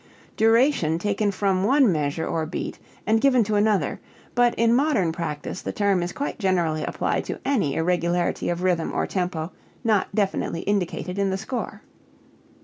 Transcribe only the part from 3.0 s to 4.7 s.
and given to another, but